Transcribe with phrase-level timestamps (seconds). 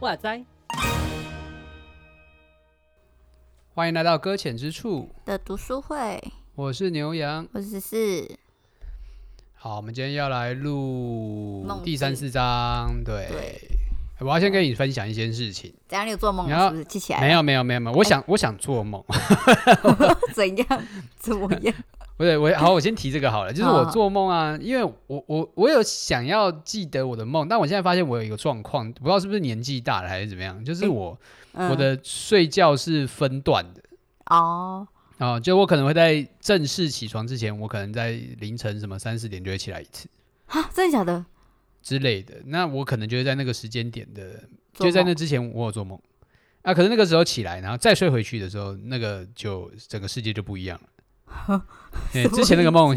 [0.00, 0.44] 哇塞！
[3.74, 6.20] 欢迎来到搁浅之处的读书会，
[6.56, 8.28] 我是牛羊，我是四。
[9.54, 13.04] 好，我们今天要来录第三四章。
[13.04, 13.79] 对，对
[14.20, 15.72] 我要先跟你分享一件事情。
[15.88, 16.06] 怎样？
[16.06, 16.84] 你有做梦你要是不是？
[16.84, 17.20] 记起来？
[17.20, 17.96] 没有，没有，没有，没有。
[17.96, 19.02] 我想，我想做梦。
[20.34, 20.66] 怎样？
[21.16, 21.74] 怎么样？
[22.16, 23.52] 不对，我好，我先提这个好了。
[23.52, 31.18] 就是我做梦啊，因为我我我有想要记得我的梦，但我现在发现我有一个状况，不知道是不是年纪大了还是怎么样，就是我、
[31.54, 33.82] 嗯、我的睡觉是分段的。
[34.26, 34.86] 哦。
[35.16, 40.08] 哦，就我可能会在正式起床之前，我可能在凌晨什么三四点就会起来一次。
[40.46, 41.24] 啊，真的假的？
[41.82, 42.34] 之类的。
[42.46, 44.42] 那我可能就是在那个时间点的，
[44.74, 45.98] 就在那之前我有做梦。
[46.62, 50.88] 啊，可是那个时候起来，然后再睡回去的时候，那个就整个世界就不一样了。
[52.12, 52.94] 欸、之前那个梦，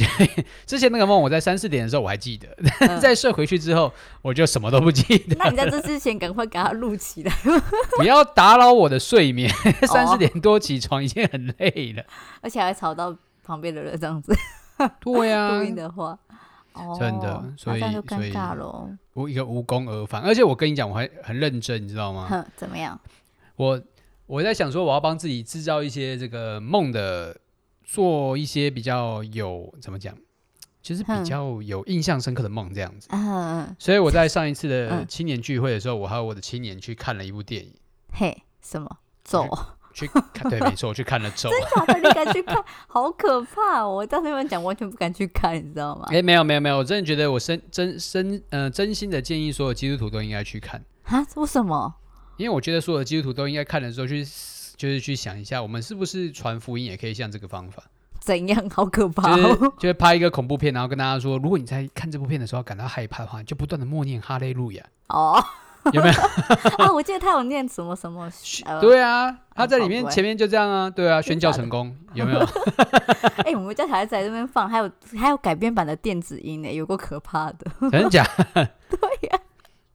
[0.66, 2.48] 之前那个梦，我在三四点的时候我还记得，
[2.80, 5.36] 嗯、 再睡回去之后，我就什么都不记得。
[5.38, 7.32] 那你在这之前赶快给它录起来，
[7.96, 9.48] 不要打扰我的睡眠。
[9.88, 12.04] 三四点多起床已经很累了，
[12.42, 14.36] 而且还吵到旁边的人，这样子。
[15.00, 16.18] 对呀、啊，录音的话，
[17.00, 18.90] 真的，所以就尴尬了。
[19.14, 22.46] 无一个无功而返，而且我跟你讲，我还很认真，你知道吗？
[22.56, 23.00] 怎么样？
[23.56, 23.82] 我
[24.26, 27.38] 我在想说，我要帮自己制造一些这个梦的。
[27.86, 30.16] 做一些比较有怎么讲，
[30.82, 33.10] 就是比较有印象深刻的梦这样子。
[33.12, 37.72] 嗯，所以我在上一次的青年聚会的时候，我还有我的青年去看了一部电影。
[38.14, 38.90] 嘿，什么
[39.26, 39.48] 咒？
[39.94, 40.50] 去看？
[40.50, 41.50] 对，没错，我去看了咒。
[41.50, 42.00] 真假的？
[42.00, 42.64] 你敢去看？
[42.88, 43.82] 好可怕！
[43.84, 46.06] 哦我当时跟你们讲，完全不敢去看，你知道吗？
[46.10, 50.84] 哎，没有没有没有，我真的觉得我深真真呃真心的建议所有基督徒都应该去看。
[51.04, 51.26] 啊？
[51.36, 51.94] 为什么？
[52.38, 54.26] 因为我觉得所有基督徒都应该看的时候去。
[54.76, 57.82] 就是去想一下，我们是不是传福音也可以像这个方法？
[58.20, 58.62] 怎样？
[58.72, 59.38] 好可怕、哦！
[59.38, 64.84] 就是就是拍一个恐怖片，然后跟大家说，如果你在看这部片的时候感到害怕的话，就不断的默念哈利路亚。
[65.10, 65.42] 哦，
[65.92, 66.14] 有没有？
[66.86, 68.30] 啊， 我记得他有念什么什么。
[68.66, 72.40] 呃、对啊，他在里面前面就这样啊，对啊，宣教成功，有没有？
[73.44, 74.90] 哎、欸，我们家小孩子在这边放，还有
[75.20, 77.72] 还有改编版的电子音呢，有够可怕的。
[77.92, 78.26] 真的假？
[78.54, 79.40] 对呀、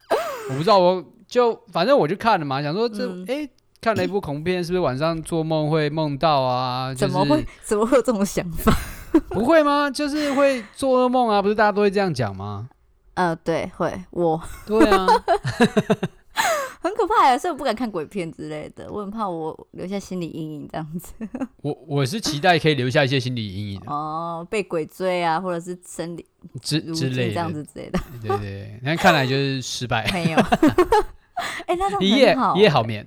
[0.09, 0.15] 啊，
[0.51, 3.13] 我不知道，我就反正我就看了嘛，想说这哎。
[3.13, 3.51] 嗯欸
[3.81, 6.93] 看了一部恐怖片，是不是晚上做梦会梦到啊？
[6.93, 7.47] 怎么会？
[7.63, 8.73] 怎么会有这种想法？
[9.31, 9.89] 不会吗？
[9.89, 11.41] 就是会做噩梦啊！
[11.41, 12.69] 不是大家都会这样讲吗？
[13.19, 14.41] 呃，对，会我。
[14.65, 15.05] 对啊，
[16.81, 21.13] 很可怕呀，所以我不敢看鬼片之类的，我很怕我留下心理阴影这样子。
[21.63, 26.25] 我我是期待可以留下一些心理阴影哦，被鬼追啊，或者是生理
[26.63, 27.99] 之之类的这样子之类的。
[28.23, 30.09] 对对对，那看来就是失败。
[30.13, 30.39] 没有。
[31.67, 33.05] 哎，那种一夜一夜好眠。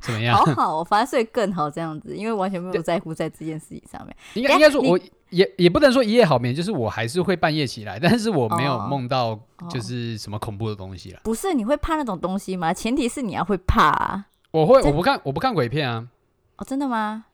[0.00, 0.36] 怎么样？
[0.36, 4.14] 好好，我反而睡更好这样子，因为完全没有在乎在这件事情上面。
[4.34, 5.00] 应该应该说，我
[5.30, 9.38] 也也不能说一夜好眠，就是我还是会半夜起来，但是我没有梦到
[9.70, 11.20] 就是什么恐怖的东西了。
[11.24, 12.72] 不是，你会怕那种东西吗？
[12.72, 14.26] 前提是你要会怕啊。
[14.50, 16.08] 我会，我不看，我不看鬼片啊。
[16.56, 17.26] 哦，真的吗？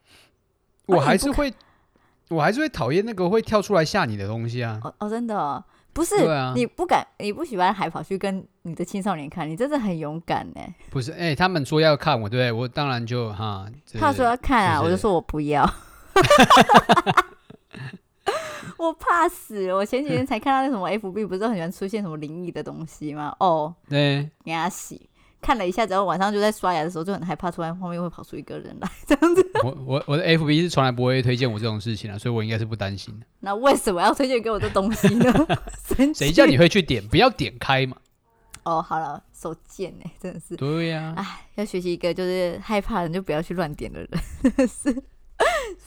[0.87, 1.53] 我还是会，
[2.29, 4.81] 我还是会讨厌那个会跳出来吓你的东西啊。
[4.83, 5.65] 哦哦，真的。
[5.93, 10.61] 不是，啊、你不敢，你不喜欢还跑去跟你的青少年看，你真的很勇敢呢。
[10.91, 12.51] 不是，哎、欸，他们说要看我，对不对？
[12.51, 13.65] 我当然就哈。
[13.99, 15.65] 他说要看啊，我就说我不要。
[18.79, 19.73] 我怕死！
[19.73, 23.35] 我前几天才看到那什么 FB，不是很喜欢出现什么灵异的东西吗？
[23.41, 25.09] 哦，对，给他洗。
[25.41, 29.47] 看了一下，然后晚上就在刷牙的时候就很害怕，突然后面会跑出一个人来，这样子。
[29.63, 33.27] 我我我的 FB 是从来不会推荐我这种事情啊，所以我应该是不担心的。
[33.41, 35.31] 那为什么要推荐给我这东西呢？
[36.15, 37.07] 谁叫你会去点？
[37.09, 37.95] 不要点开嘛。
[38.63, 40.57] 哦，好了，手贱呢，真的是。
[40.57, 41.15] 对呀、啊。
[41.19, 45.03] 哎，要学习一个就是害怕人就不要去乱点的人，是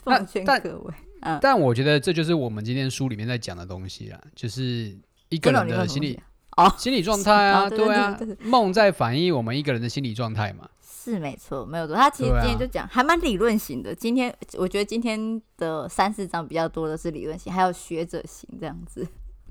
[0.03, 0.93] 奉劝各位。
[1.27, 1.39] 嗯。
[1.41, 4.97] 但我觉得这就是我们今天书里面在讲的东西啦，就是
[5.29, 6.19] 一个人的心理。
[6.57, 11.95] 哦，心理状态啊，对啊，梦在反映我们一个人的心理状态嘛，是没错，没有错。
[11.95, 13.93] 他其实今天就讲还蛮理论型的。
[13.93, 19.07] 今天我觉得今天的三四章比较多的是理论型，还有学者型这样子。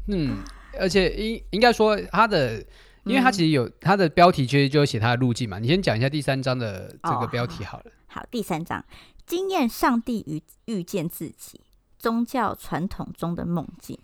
[0.09, 0.39] 嗯，
[0.81, 2.59] 而且应应该说他的，
[3.05, 5.61] 因为他其实有他的标题，其实就写他的路径嘛。
[5.61, 7.85] 你先讲一下第三章的这个标题好了。
[8.09, 8.85] 好，第三章，
[9.25, 11.61] 经验上帝与遇见自己。
[12.07, 13.99] 宗教传统中的梦境，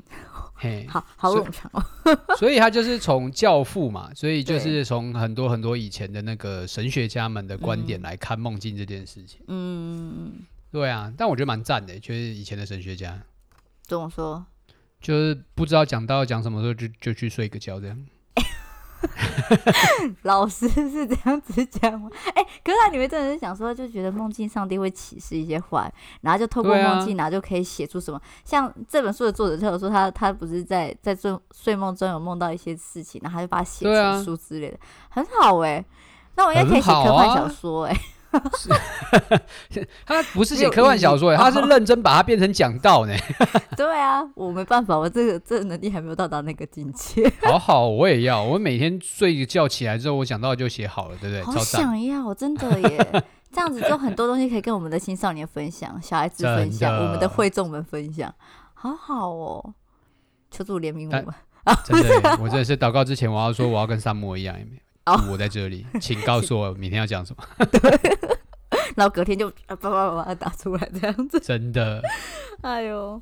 [0.55, 1.81] 嘿， 好好冗长哦。
[2.37, 9.41] 所以他就是从教父嘛，所以就是从很多很多以前的那个神学家们的观点来看梦境这件事情。
[9.47, 10.33] 嗯，
[10.73, 13.17] 对啊，但我觉得蛮赞的，就是以前的神学家。
[13.83, 14.45] 怎么说？
[15.01, 18.05] 就是不知道讲到讲什么时候就就去睡个觉这样。
[20.23, 22.11] 老师是这样子讲吗？
[22.35, 25.91] 哎、欸，可是他里面真的是想说，就觉得梦境上帝会启示一些话，
[26.21, 28.17] 然后就透过梦境，然后就可以写出什么。
[28.17, 35.85] 啊、像这本书的作者，他有说他他不是在在睡睡梦中有梦到一些事情，然后他就把它写成书之类的，啊、很好哎、欸。
[36.35, 38.01] 那我应该可以写科幻小说哎、欸。
[39.71, 43.15] 是， 他不是写科幻小说，他是认真把它变成讲道呢。
[43.77, 47.31] 对啊，我没办法，我这个这个能力还没有到达那个境界。
[47.43, 51.43] 好好，我也要，我每天睡一觉起来之后，我讲到就写好了，对不对？
[51.43, 53.25] 好想要，真的耶！
[53.53, 58.35] 这样子就很多东西可以跟我们的青少年分享，小孩子分享，我们的会众们分享，
[58.75, 59.75] 好好哦。
[60.51, 61.35] 求主怜悯我们
[61.65, 61.75] 啊！
[61.85, 64.92] 真的，我真的是祷告之前，我要说我要跟萨摩一样，有没有？
[65.07, 67.67] 哦，我在这里， 请告诉我明天要讲什么。
[67.67, 67.81] 对，
[68.97, 71.41] 然后隔天就叭叭叭打出来，这样子。
[71.41, 72.03] 真的，
[72.63, 73.21] 哎呦，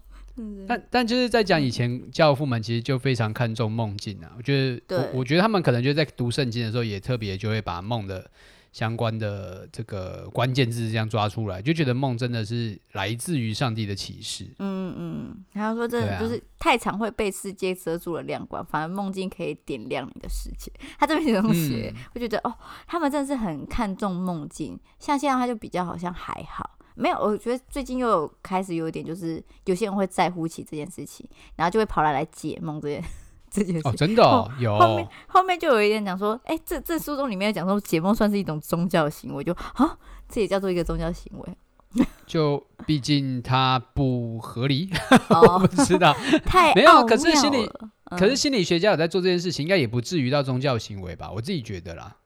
[0.66, 4.32] 但但就是在讲以前教父们其实就非常看重梦境啊。
[4.36, 8.30] 我觉得，我我觉得他们可能就在读圣经的时候也特别就会把梦的。
[8.72, 14.46] 相关的这个关键字这样抓出来，就觉得梦真的是来自于上帝的启示。
[14.58, 20.72] 嗯嗯，他说这就是太常会被世界遮住了亮光，反而梦境可以点亮你的世界。
[20.98, 22.54] 他这边这样写，嗯、我觉得哦，
[22.86, 24.78] 他们真的是很看重梦境。
[24.98, 27.18] 像现在他就比较好像还好，没有。
[27.18, 33.02] 我觉得最近又有开始有一点，就是有些人会在乎起这件事情，然后就会跑来来解梦这件。
[33.50, 33.82] 这件事。
[33.84, 34.78] 哦，真的有。
[34.78, 39.98] 后面后面就有一点讲说，哎，这这书中里面讲说解梦算是一种宗教行为，就啊，
[40.28, 44.88] 这也叫做一个宗教行为， 就毕竟它不合理，
[45.28, 46.14] 哦、 我不知道，
[46.44, 47.68] 太没有，可是心理，
[48.10, 51.30] 嗯、可是心理学家有在做这件事情，应该也不至于到宗教行为吧？
[51.30, 52.16] 我自己觉得啦，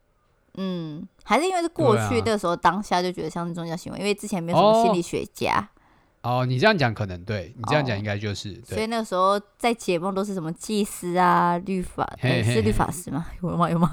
[0.56, 5.71] 嗯，还是因为是过去的时候，啊、当下就觉得像是宗教行为，因为之前没有什么心理学家。
[6.25, 8.61] 哦哦，你这样讲可能对，你这样讲应该就是。
[8.65, 13.26] 所以那个时候在解梦都是什么祭司啊、律法，嘿嘿嘿是律法师吗？
[13.43, 13.71] 有吗？
[13.71, 13.93] 有吗？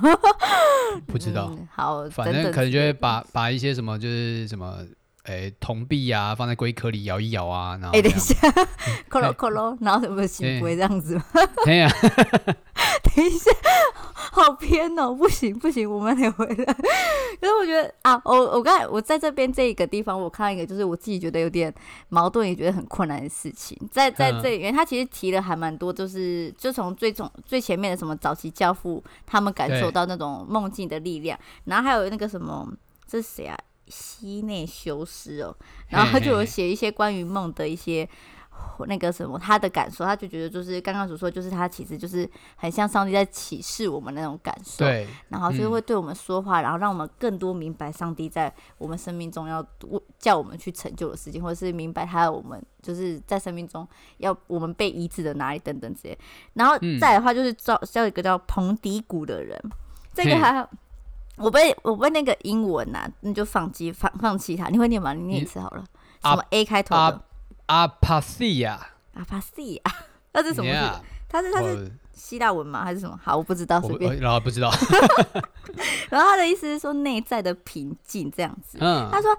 [1.08, 1.50] 不知道。
[1.52, 4.78] 嗯、好，反正可能就会把把一些什么就是什么，
[5.26, 7.96] 诶，铜币啊放在龟壳里摇一摇啊，然后。
[7.98, 8.36] 哎，等一下，
[9.08, 11.24] 克罗克罗，然后什么行为这样子吗？
[11.64, 11.90] 对呀。
[13.04, 13.52] 等一下。
[14.32, 16.74] 好偏哦，不行不行，我们得回来。
[16.74, 21.74] 可是我觉得啊，我我刚才我在这边这一个地方，我看到一个就是我自己觉得有点
[22.10, 23.78] 矛盾，也觉得很困难的事情。
[23.92, 32.68] 在在这里面，他其实提了还蛮多，就是就从最从最前面的什么早期教父，他们感受到那种梦境的力量，然后还有那个什么，
[33.06, 33.58] 这是谁啊？
[33.92, 35.56] 西内修斯哦，
[35.90, 38.10] 然后他就有写一些关于梦的一些。
[38.88, 49.66] 那个什么，他的感受，他就觉得就是刚刚所说，就是他其实就是很像上帝在启示我们那种感受，对，然后就会对我们说话，嗯、然后让我们更多明白上帝在我们生命中要
[50.20, 56.18] 叫我们去成就的事情，或者是明白他我们就是在生命中要我们被医治的哪里等等这些。
[56.54, 59.72] 然后再的话就是叫叫一个叫彭迪古的人，嗯、
[60.14, 60.68] 这个还
[61.38, 65.14] 我背我背那个英文呐、啊，那就放弃放放弃它，你会念吗？
[65.14, 65.84] 你念一次好了，
[66.22, 67.02] 什么 A 开头的？
[67.02, 67.22] 啊
[67.68, 68.80] 阿帕西亚，
[69.14, 69.82] 阿帕西亚，
[70.34, 72.84] 那是什么他是他是希腊文吗？
[72.84, 73.18] 还是什么？
[73.24, 74.20] 好，我不知道，随便。
[74.20, 74.70] 然后 不知道。
[76.12, 78.78] 然后他的意思是说内在的平静这样子。
[78.82, 79.08] 嗯。
[79.10, 79.30] 他说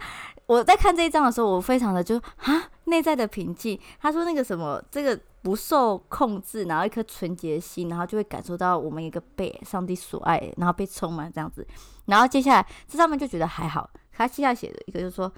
[0.47, 3.79] 我在看这一章的时候，我非常的就啊，内在的平静。
[4.01, 11.67] 他说那个什么，这个不受控制，然后一颗纯洁的心，然后就会感受到我们一个被上帝所爱，然后被充满这样子。
[12.07, 13.91] 然后接下来这上面就觉得还好。
[14.13, 15.33] 他接下写的一个就是说。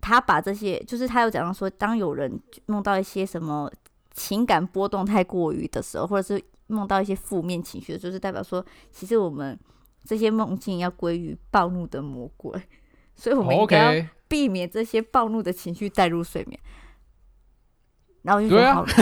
[0.00, 3.68] 他把这些，就是他有讲到说，当有人梦到一些什么
[4.12, 9.58] 情感波动太过于的时候，或者是梦到一些负面情绪，就是代表说，其实我们
[10.04, 12.52] 这些梦境要归于暴怒的魔鬼，
[13.16, 16.58] 所以我们应该要避免这些暴怒的情绪带入睡眠。
[18.28, 18.88] 然后我就说好了。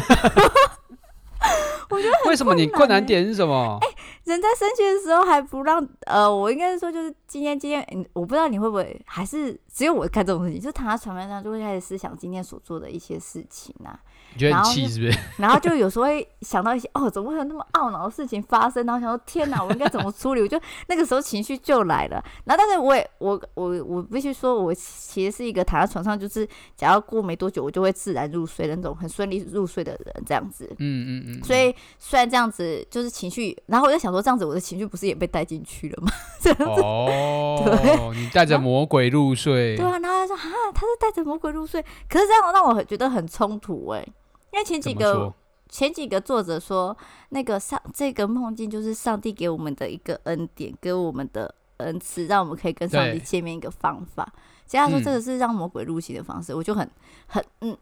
[1.91, 3.79] 我觉得为什么你困难点是什么？
[3.81, 13.99] 哎、欸，人在生气的时候还不让呃，我应该是说就是今天今天，我不知道你会不会还是只有我看这种事情，就躺在床上就会开始思想今天所做的一些事情啊。
[14.37, 15.19] 你觉得很气是不是？
[15.41, 18.85] 然后就有时候会想到一些哦，怎么会有那么懊恼的事情发生？
[18.85, 20.43] 然后想说天哪，我应该怎么处理？
[20.43, 22.23] 我就那个时候情绪就来了。
[22.45, 30.67] 然后但是我也我我我必须说，我其实是一个躺在床上就是，只要过没多久，我就会自然入睡的那种很顺利入睡的人，这样子。
[30.79, 31.45] 嗯嗯嗯。
[31.45, 36.13] 所以虽然这样子就是情绪，然后我就想说，这样子我的情绪不是也被带进去了吗？
[36.41, 36.83] 这样子。
[36.83, 37.63] 哦。
[37.65, 38.21] 对。
[38.21, 39.77] 你带着魔鬼入睡。
[39.77, 40.43] 对啊，然后他说啊，
[40.75, 44.13] 他是带着魔鬼入睡，可是这样让我觉得很冲突哎、欸。
[44.57, 45.33] 因为前几个
[45.69, 46.97] 前几个作者说，
[47.29, 54.27] 那个上这个梦境就是上帝给我们的一个恩典，给我们的恩赐，让我们可以跟上帝见面一个方法。
[54.67, 56.91] 其他说这个是让魔鬼入侵的方式，嗯、我就很
[57.27, 57.77] 很嗯，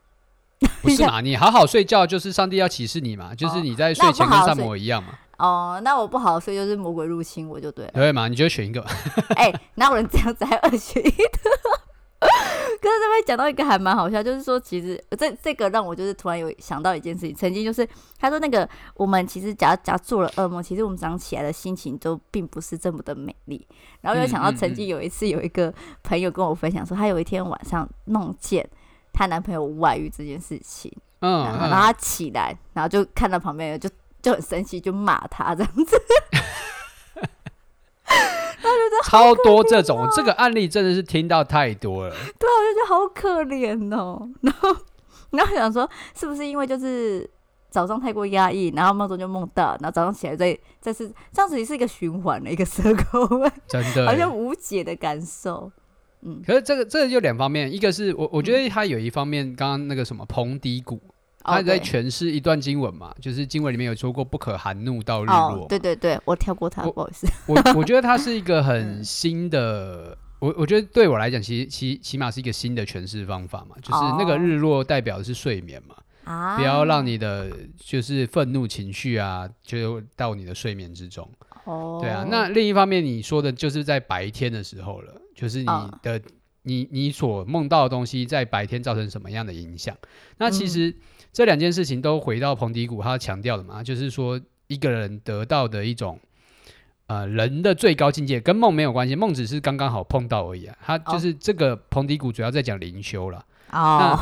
[0.83, 1.21] 不是嘛？
[1.23, 5.11] 你好好睡觉就是上帝要启示你嘛，就是你在睡前跟萨摩一样嘛。
[5.39, 7.93] 哦，那我不好睡就是魔鬼入侵我就对了。
[7.95, 8.27] 对嘛？
[8.27, 8.81] 你就选一个。
[9.37, 11.39] 哎、欸，哪有人这样子还二选一的？
[12.85, 17.89] 可是这边讲到一个还蛮好笑，就是说其实这这个让我就是突然有想到一件事情，曾经就是
[18.19, 23.67] 他说那个我们其实假假做了噩梦，其实我们早上起来的心情都并不是这么的美丽。
[24.03, 25.73] 然后又想到曾经有一次有一个
[26.03, 28.69] 朋友跟我分享说，他有一天晚上梦见
[29.13, 33.89] 她男朋友外遇这件事情，嗯，然后他起来，然后就看到旁边人就。
[34.25, 36.01] 就很生气，就骂他这样子，
[39.05, 42.15] 超多这种这个案例真的是听到太多了。
[42.39, 44.29] 对啊，我就觉得好可怜哦。
[44.41, 44.77] 然后，
[45.31, 47.29] 然后想说，是不是因为就是
[47.71, 55.71] 早上太过压抑，然后梦中就梦到，然后早上起来再再是这样子，也是一个循环的一个 circle，真的好像无解的感受。
[56.23, 61.01] 嗯，可是这个这个就两方面，一个是我我觉得他有一方面，刚刚那个什么彭迪谷。
[61.45, 65.61] 他在诠释一段经文嘛，oh, 就是经文里面有说过不可含怒到日落。
[65.61, 67.27] Oh, 对对对，我跳过他，不好意思。
[67.47, 76.57] 我我觉得它是一个很 新的，我我觉得对我来讲，其实起起码是一个新的诠释方法嘛，就是那个日落代表的是睡眠嘛，oh.
[76.57, 81.29] 不要让你的就是愤怒情绪啊，就到你的睡眠之中。
[81.65, 82.01] 哦，oh.
[82.01, 82.27] 对啊。
[82.31, 85.67] 那另一方面，你说的就是在白天的时候了，就是你
[86.03, 86.23] 的、oh.
[86.63, 89.95] 你你所梦到的东西在白天造成什么样的影响？
[90.39, 90.89] 那其实。
[90.89, 90.95] 嗯
[91.35, 96.21] 这两件事情都回到彭迪谷，他强调的嘛，就是说一个人得到的一种，
[97.09, 100.77] 呃，人的最高境界跟梦没有关系，梦只是刚刚好碰到而已啊。
[100.81, 103.45] 他就是这个彭迪谷主要在讲灵修了。
[103.73, 104.17] 哦，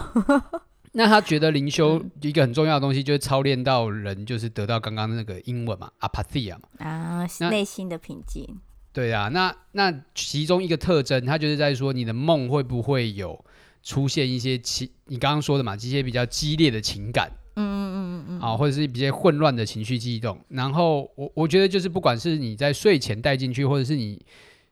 [0.92, 6.62] 那 那他觉得灵修一个很重要的东西，就是操练到人，就是得到刚刚那个英文嘛，apatheia 嘛。
[6.78, 8.58] 啊，内心的平静。
[8.90, 13.44] 对啊，那那其中一个特征，他就是在说你的梦会不会有。
[13.82, 20.38] 出现一些情，你刚刚说的嘛，这些比较激烈的情感，嗯嗯嗯嗯，啊，或者是比较混乱的情绪激动。
[20.48, 24.24] 然后我我觉得就是，不管是你在睡前带进去，或者是你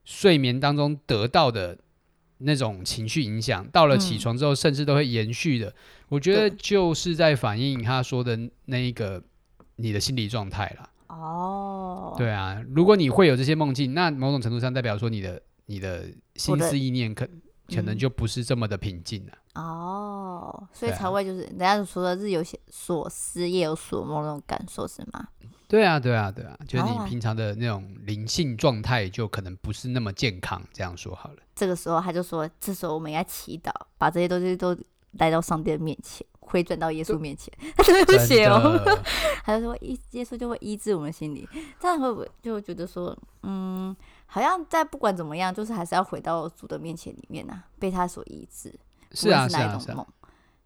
[0.05, 1.77] 睡眠当中得到的
[2.39, 5.69] 那种情绪影响，到了起床之后，甚至都会延续的。
[5.69, 5.75] 嗯、
[6.11, 9.23] 我觉得就是在反映他说的那一个
[9.77, 10.89] 你的心理状态啦。
[11.09, 16.05] 哦，对啊，如果你会有这些梦境，那某种程度上代表说你的你的
[16.37, 17.29] 心思意念可。
[17.75, 25.29] 可能就不是这么的平静了、嗯、哦，所以才会就是人家说的日有所思夜有所梦那种感受是吗？
[25.69, 31.37] 对啊，对啊，对啊，就是你平常的那种灵性状态就可能不是那么健康，这样说好了。
[31.55, 34.77] 这个时候他就说，这时候我们应该祈祷，把这些东西都
[35.17, 37.53] 带到上帝的面前，回转到耶稣面前。
[37.77, 38.81] 他就会写哦，
[39.45, 41.49] 他就说医耶稣就会医治我们心里，
[41.79, 43.95] 这样会不会就觉得说，嗯。
[44.33, 48.73] 好像在不管怎么样，就是还是要回到主的面前里面呐、啊，被他所医治。
[49.13, 50.07] 是啊，是哪一种梦？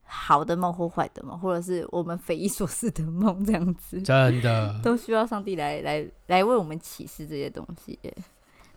[0.06, 7.98] 好的梦或坏的梦，或者是我们匪夷所思的梦，这样子，真的 都需要上帝来来来为我们启示这些东西。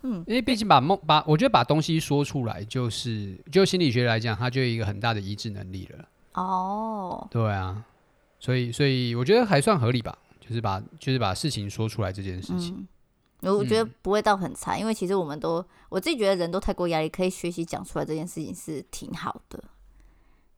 [0.00, 6.08] 嗯，因为毕竟把梦把，我觉得把东西说出来，就是就心理学来讲，它就有一个很大的医治能力了。
[6.32, 7.84] 哦，对啊，
[8.38, 12.74] 所以所以我觉得还算合理吧，就是把就是把事情说出来这件事情。
[12.74, 12.88] 嗯
[13.42, 19.62] 我觉得不会到很差，嗯、因为其实我们都，我自己觉得人都太过压力，可以学习讲出来这件事情是挺好的。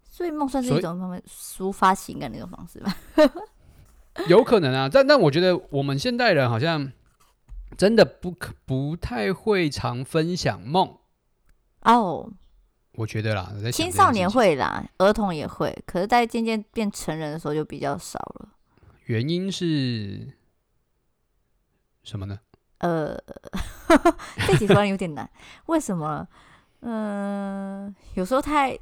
[0.02, 2.96] 所以梦算是一种方面抒发情感的一种方式吧。
[4.28, 6.92] 有可能啊，但但我觉得我们现代人好像
[7.76, 10.96] 真的不可不太会常分享梦
[11.82, 12.32] 哦。
[12.94, 18.48] 我觉得啦，青少年会啦，儿童也会，可是，在渐渐变成人的时候就比较少了。
[19.04, 20.36] 原因是
[22.02, 22.40] 什么呢？
[22.80, 23.16] 呃，
[24.46, 25.28] 这几段有点难，
[25.66, 26.26] 为什么？
[26.82, 28.78] 嗯、呃，有时候太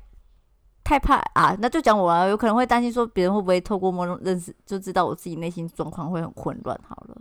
[0.85, 6.78] 太怕啊，那就讲我啊，有可能会担心说别人会不会透过某种认识，就知道我自己内心状况会很混乱。
[6.87, 7.17] 好了，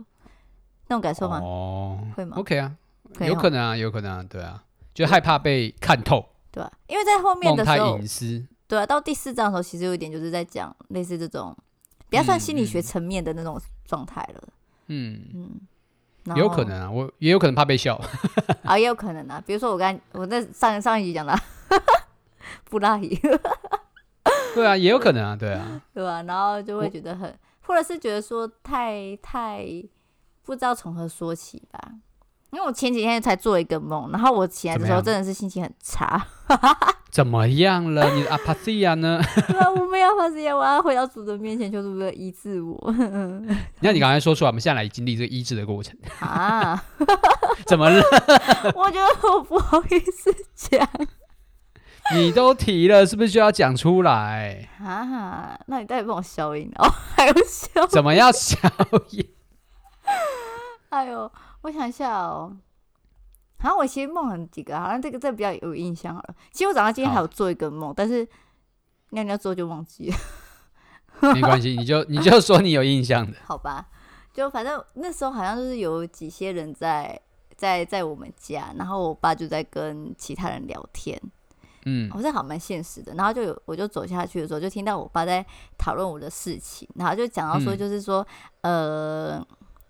[0.86, 1.40] 那种感受吗？
[1.40, 2.76] 哦，会吗？OK 啊，
[3.20, 4.62] 有可能啊，有可能啊，对啊，
[4.94, 11.56] 就害怕被看透，对啊，因为在后面的时候，隐私，对啊，到第四章的时候，其实有一点就是在讲类似这种，
[12.08, 14.42] 比较算心理学层面的那种状态了，
[14.86, 15.50] 嗯嗯。
[15.50, 15.60] 嗯
[16.36, 18.00] 有可能啊，我也有可能怕被笑
[18.64, 19.42] 啊，也有可能啊。
[19.46, 21.38] 比如说我刚我在上上一集讲的
[22.64, 23.08] 布拉伊，
[24.54, 26.22] 对啊，也有可能啊，对啊，对吧？
[26.24, 27.32] 然后就会觉得很，
[27.62, 29.64] 或者是觉得说太太
[30.44, 31.78] 不知道从何说起吧。
[32.50, 36.26] 因为我前几天才做一个梦，然后我起来的时候真的是心情很差。
[37.10, 38.10] 怎么样了？
[38.14, 39.20] 你的阿帕西亚呢？
[39.76, 42.94] 我没有阿帕西亚，我要回到主的面前，就是为了医治我。
[43.80, 46.82] 那你刚才说出来，我们现在来经历这个医治的过程啊？
[47.66, 48.02] 怎么了？
[48.74, 50.88] 我觉得我不好意思讲。
[52.14, 54.68] 你都提了，是不是就要讲出来？
[54.82, 55.58] 啊？
[55.66, 57.86] 那你待会帮我消音哦，还要消？
[57.86, 58.58] 怎么要消
[59.10, 59.26] 音？
[60.90, 61.30] 哎呦，
[61.62, 62.56] 我想一下哦。
[63.60, 66.34] 好像我其实梦很几个，好像这个这个比较有印象好了。
[66.52, 68.26] 其实我早上今天还有做一个梦，但是
[69.10, 70.16] 尿尿之后就忘记了。
[71.34, 73.36] 没关系，你就你就说你有印象的。
[73.44, 73.88] 好吧，
[74.32, 77.20] 就反正那时候好像就是有几些人在
[77.56, 81.20] 在在我们家，然后我爸就在跟其他人聊天。
[81.84, 83.12] 嗯，好像好蛮现实的。
[83.14, 85.44] 然后就有我就走下去的时候，就听到我爸在
[85.76, 88.24] 讨论我的事情，然后就讲到说，就是说，
[88.60, 89.46] 嗯、呃。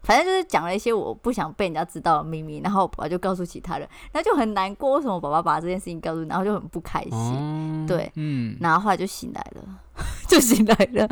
[0.08, 4.92] 反正就是讲了一些我不想被人家知道的秘密，然后我爸爸就告诉其他人，然后就很难过。
[4.92, 7.12] 为什么我爸爸把这件事情告诉，然后就很不开心。
[7.12, 9.62] 哦、对，嗯，然后后来就醒来了，
[10.26, 11.06] 就醒来了。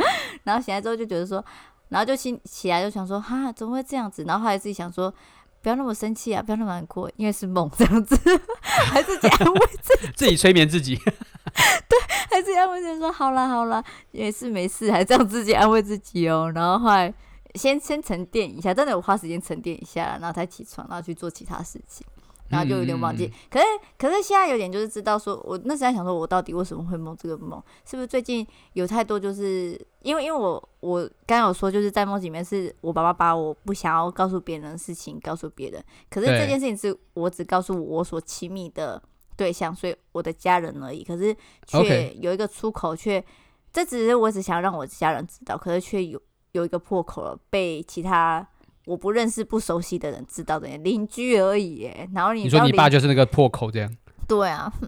[0.45, 1.45] 然后醒来之后就觉得说，
[1.91, 4.25] 然后就醒起来就想说，哈，怎么会这样子？
[4.25, 5.13] 然后后来自己想说，
[5.61, 8.19] 不要那么生气啊，不要那么难过，因为是梦这样子，
[8.63, 10.97] 还是安慰自己，自己催眠自己。
[11.05, 11.99] 对，
[12.31, 16.51] 还是安慰自己说，好啦好啦，也是没事，还这样自己安慰自己哦。
[16.55, 17.13] 然后后来。
[17.57, 22.07] 先先沉淀一下，真的有花时间沉淀一下，然后才起床，然后去做其他事情，
[22.49, 23.27] 然后就有点忘记。
[23.27, 23.67] 嗯、可是
[23.99, 27.63] 可是现在有点就是知道说，我那时候在想说，我到底为什么会梦这个梦？
[27.85, 39.03] 是不是最近有太多就是因为因为我我刚刚有说就是在梦里面是我爸爸把我不想要告诉别人的事情告诉别人，可是这件事情是我只告诉我所亲密的
[39.37, 41.03] 对象，所以我的家人而已。
[41.03, 41.37] 可是
[41.67, 43.25] 却有一个出口，却
[43.73, 46.21] 这只是我只想让我家人知道，可是却有。
[46.57, 48.47] 有一个破口了，被其他
[48.87, 51.91] 我不认识、不熟悉的人知道的邻居而已。
[52.15, 53.97] 然后你，你说你爸就是那个破口这样？
[54.27, 54.73] 对啊。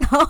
[0.00, 0.26] 然后，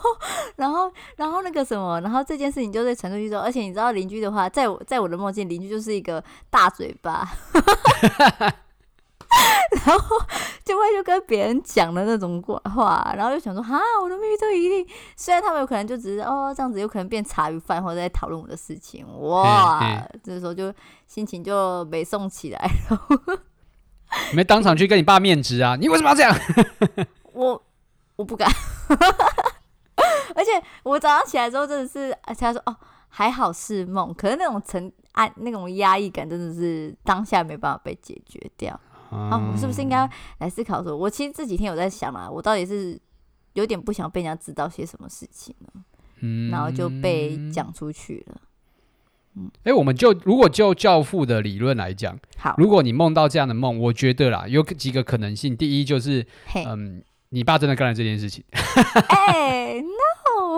[0.57, 7.29] 然后，然后那个什么，然后这件事情就在传出去之后，而且你知道邻居的话，在我在我的梦境，邻居就是一个大嘴巴。
[9.87, 10.19] 然后
[10.65, 14.87] 就会就跟别人讲的那种话，然后就想说哈，我的秘密都一定。
[15.17, 20.73] 虽然他们有可能就只是哦这样子，有可能变茶余饭后在讨论我的事情，哇，这时候就
[21.07, 23.09] 心情就没送起来了。
[24.35, 25.77] 没当场去跟你爸面质啊？
[25.77, 26.37] 你为什么要这样？
[27.33, 27.63] 我
[28.17, 28.51] 我不敢。
[30.35, 30.50] 而且
[30.83, 32.76] 我早上起来之后真的是，而且他说哦
[33.09, 38.78] 还好是梦，可是那种沉暗那种压抑感真的是当下没办法被解决掉。
[39.11, 42.99] 啊，我是不是应该来思考说，我其实这几天有在想啊，我到底是
[43.55, 45.85] 有点不想被人家知道些什么事情呢？
[46.21, 48.41] 嗯，然后就被讲出去了。
[49.37, 55.57] 嗯，哎、欸，我们就如果就教父的理论来讲，好，如果你梦到这样的梦，我觉得啦，有几个可能性。
[55.57, 56.27] 第一就是，
[56.67, 58.45] 嗯，你爸真的干了这件事情。
[58.53, 59.85] 哎、欸。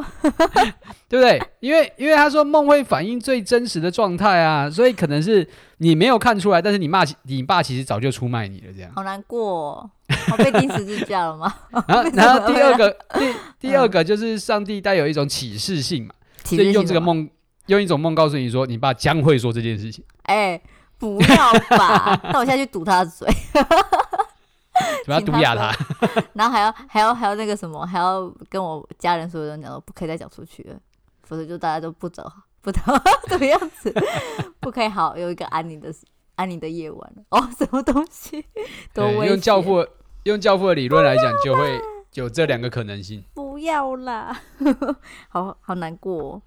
[1.08, 1.42] 对不对？
[1.60, 5.46] 因为因为他说梦会反映最真实的状态啊，所以可能是
[5.78, 8.90] 你没有看出来，但是你骂你爸其实早就出卖你了，这样。
[8.94, 9.90] 好难过、哦，
[10.30, 11.52] 我被钉十字架了吗？
[11.88, 13.34] 然后 然后第二个第
[13.68, 17.28] 第二个就是上帝带有一种启示性嘛，所以用这个梦
[17.66, 20.04] 用一种梦告诉你说，你爸将会说这件事情。
[20.24, 20.60] 哎，
[20.98, 23.28] 不要吧，那我现在去堵他的嘴。
[25.06, 25.72] 不要毒哑他，
[26.34, 30.76] 然后还要还要还要那个什么，还要跟我家人所有人讲不可以再讲出去了，
[31.22, 32.80] 否则就大家都不走，不走
[33.28, 33.92] 怎么样子，
[34.60, 35.92] 不可以好有一个安宁的
[36.36, 37.12] 安宁的夜晚。
[37.30, 38.44] 哦，什么东西？
[38.92, 39.86] 都用教父
[40.24, 41.80] 用教父的理论来讲，就会
[42.14, 43.24] 有这两个可能性。
[43.34, 44.40] 不要啦，
[45.28, 46.40] 好好难过，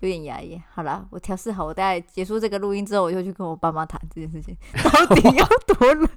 [0.00, 0.60] 有点压抑。
[0.72, 6.08] 好啦，我调试好，我大概结束这个录音之后，我就去跟我爸妈谈这件事情，到底要多冷。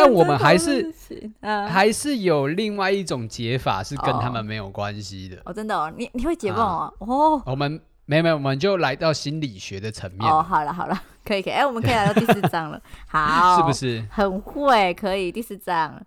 [0.00, 0.92] 但但我们还是、
[1.40, 5.40] 呃、还是有另外一种解法，是跟他们没有关系的。
[5.44, 6.90] 哦，真的哦，你你会解梦啊？
[6.98, 10.30] 哦，我们没有没有，我们就来到心理学的层面。
[10.30, 12.80] 哦，好了好了，可以可以，哎、欸，我们可以来到第四章了。
[13.08, 14.94] 好，是不是很会？
[14.94, 16.00] 可以，第四章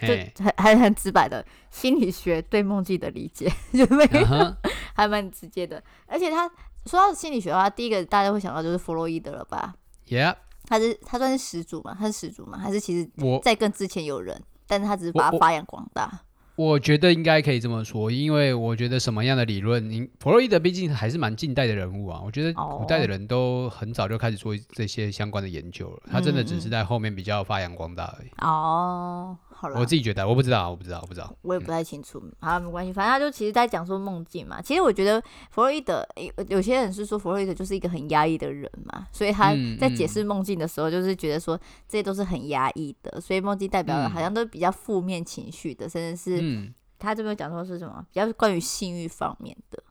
[0.00, 0.08] 就
[0.44, 4.54] 很还很直白的心理学对梦境的理解， 就没有、uh-huh.
[4.94, 5.82] 还蛮直接的。
[6.06, 6.48] 而且他
[6.86, 9.74] 说到心理学的话，第一个大家会想到就是弗洛伊德了吧
[10.08, 10.34] ？Yeah。
[10.68, 11.96] 他是他算是始祖吗？
[11.98, 12.58] 他是始祖吗？
[12.58, 13.10] 还是其实
[13.42, 16.20] 在更之前有人，但是他只是把它发扬光大。
[16.56, 22.20] 我觉得应该可以这么说，因为我觉得什么样的理论，你弗洛伊德毕竟还是蛮近代的人物啊。
[22.24, 28.28] 我觉得古代的人都很早就开始做这些相关的研究了，他真的只是在后面比较发扬光大而已。
[28.38, 29.38] 哦。
[29.60, 32.22] 好了，我自己觉得，我不知道，我不知道，我不知道，我也不太清楚。
[32.24, 34.62] 嗯、好，没关系，反正他就其实在讲说梦境嘛。
[34.62, 49.82] 其实我觉得弗洛伊德，有有些人是说弗洛伊德就是一个很压抑的人嘛，所以他在解释梦境的时候，就是觉得说这些都是很压抑的，所以梦境代表的好像都是比较负面情绪的，甚至是他这边讲说是什么，比较关于性欲方面的。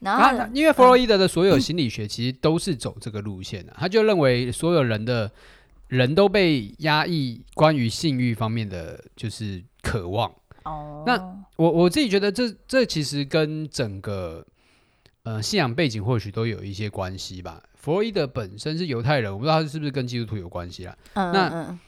[0.00, 5.30] 然后，因为弗洛伊德的所有心理学其实都是走这个路线的，他就认为所有人的。
[5.94, 10.28] 人都被压抑，关于性欲方面的就是渴望。
[10.64, 14.44] 哦、oh.，那我我自己觉得这这其实跟整个
[15.22, 17.62] 呃信仰背景或许都有一些关系吧。
[17.76, 20.98] 弗洛伊德本身是犹太人，我不知道他是不是跟基督徒有关系啦。
[21.12, 21.78] 嗯，那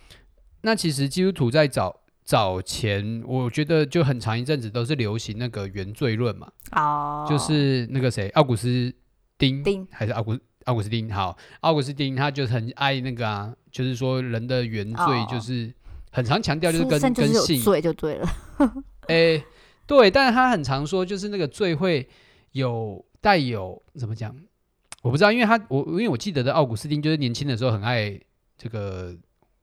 [0.60, 6.48] 那其实基督徒在早早前，我觉得就很长一阵子都是流行那个原罪论嘛。
[6.72, 8.94] 哦，就是那个谁，奥古斯
[9.36, 11.12] 丁，丁还是奥古奥古斯丁？
[11.12, 15.72] 好，奥古斯丁他就很爱那个啊，就是说人的原罪就是
[16.12, 18.28] 很常强调，就是跟是跟性罪就对了。
[19.08, 19.44] 哎、欸，
[19.86, 22.08] 对，但是他很常说，就是那个罪会
[22.52, 24.34] 有带有怎么讲？
[25.02, 28.18] 我不知道，因为他我因为我记得的奥古斯丁就是年轻的时候很爱
[28.58, 29.14] 这个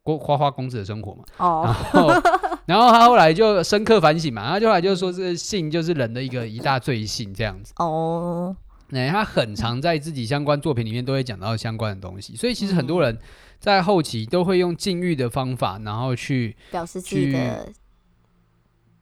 [0.03, 1.23] 过花花公子的生活嘛。
[1.37, 1.63] 哦。
[1.65, 2.07] 然后，
[2.65, 7.73] 然后他后来就深刻反省嘛，他就后来就说，这个性就是人的一个一大罪性这样子。
[7.75, 8.55] 哦。
[8.91, 13.17] 哎，他很常在自己相关作品里面都会讲到相关的东西，所以其实很多人
[13.59, 17.71] 在后期都会用禁欲的方法，然后去表示自己的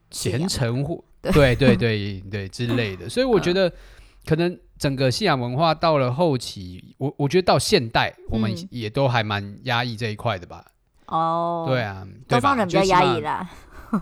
[0.09, 3.09] 虔诚或对对对对之类的。
[3.09, 3.71] 所以我觉得
[4.25, 4.59] 可能。
[4.81, 10.65] 整个信仰文化到了后期，我我觉得到现代，我们也都还蛮压抑这一块的吧。
[11.05, 13.47] 哦、嗯，对啊，东方人比较压抑啦。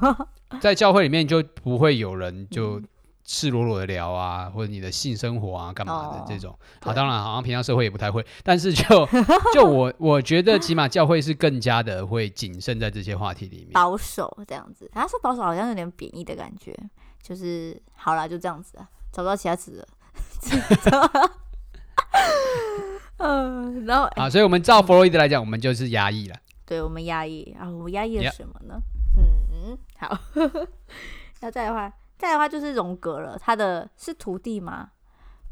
[0.62, 2.82] 在教会里面就不会有人就
[3.32, 6.52] 赤裸裸的聊啊，嗯、或者你的性生活啊干嘛的这种。
[6.52, 9.08] 哦、好，当然好像平常社会也不太会，但是就
[9.54, 14.90] 就我我觉得起码教会是更加的会谨慎在这些话题里面，保守这样子。
[14.92, 16.76] 他说保守好像有点贬义的感觉，
[17.22, 19.88] 就是好啦，就这样子啊，找不到其他词了。
[23.18, 26.36] 嗯，然后啊，欸、所以我们照弗洛伊德来讲，我们就是压抑了。
[26.66, 28.82] 对，我们压抑啊，我们压抑了什么呢
[29.16, 29.22] ？Yeah.
[29.70, 30.18] 嗯，好。
[31.42, 33.36] 那再的话，再的话就是荣格了。
[33.40, 34.92] 他的是徒弟吗？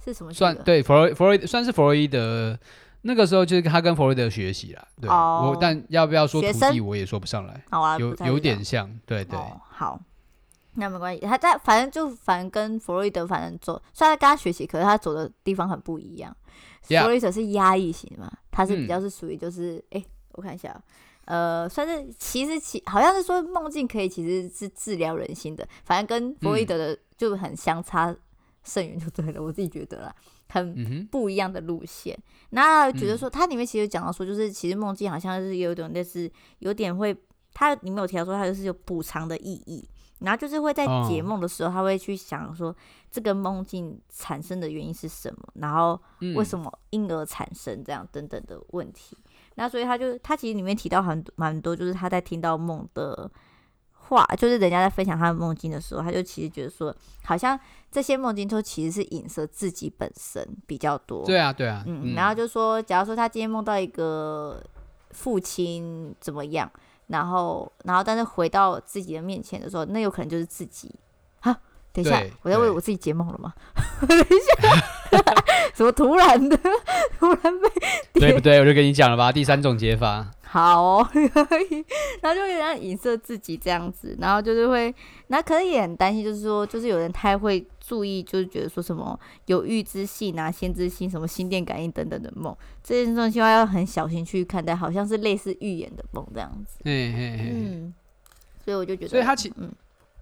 [0.06, 0.32] 是什么？
[0.32, 2.56] 算对，弗洛弗洛算是弗洛伊德。
[3.02, 4.88] 那个时候就是他跟弗洛伊德学习了。
[5.02, 7.64] 对，oh, 我但要不要说徒弟，我也说不上来。
[7.72, 9.40] 好啊，有有点像，对对。
[9.40, 10.00] Oh, 好。
[10.80, 16.36] 那没关系，他在反正就反正跟弗洛伊德反正走，虽然跟他学习，可是他走的地方很不一样。
[16.84, 20.80] 弗洛伊德是压抑型嘛，他是比较是属于就是，哎、嗯欸，我看一下，
[21.28, 28.13] 呃，算是其实其好像是说梦境可以其实是治疗人心的，反正跟弗洛伊德的就很相差
[28.63, 30.16] 甚远，就对了，我自己觉得啦，
[30.50, 32.18] 很不一样的路线。
[32.50, 37.16] 那觉得说它里面其实讲到说，就是其实梦境好像是有种类似，有点会，
[37.54, 39.88] 它里面有提到说它就是有补偿的意义。
[40.20, 42.76] 然后就是会在解梦的时候，他会去想说
[43.12, 46.02] 这个梦境产生的原因是什么，然后
[46.36, 49.16] 为什么因而产生这样等等的问题。
[49.16, 49.27] 嗯、
[49.58, 53.30] 那所以他就他其实里面提到很蛮多，就是他在听到梦的
[53.91, 57.60] 话，就是人家在分享他的梦境的时候，他就其实觉得说，好像
[57.91, 61.26] 这些梦境都其实是影射自己本身比较多。
[61.26, 62.13] 对啊，对啊，嗯。
[62.13, 64.63] 然后就说，假如说他今天梦到一个
[65.12, 66.72] 父亲怎么样。
[67.08, 70.93] 然后，然后，但是回到自己的面前的时候，那有可能就是自己。
[71.39, 71.58] 哈，
[71.93, 73.54] 等一下，我在为我自己解梦了吗？
[74.06, 75.24] 等一下，
[75.74, 76.58] 怎么突然的，
[77.18, 78.20] 突然被？
[78.20, 78.60] 对不对？
[78.60, 80.32] 我就跟你讲了吧，第三种解法。
[80.50, 81.20] 好、哦，可
[81.60, 81.86] 以。
[82.22, 84.94] 然后就有点影射自己这样子，然后就是会，
[85.28, 87.66] 那可能也很担心，就是说，就是有人太会。
[87.88, 96.80] 注意，就是觉得说什么有预知性啊、先知性、什么心电感应等等的梦，这些东西要很小心去看待，好像是类似预言的梦这样子。
[96.84, 97.94] 嘿嘿嘿嗯，
[98.66, 99.72] 所以我就觉得，所以他其嗯，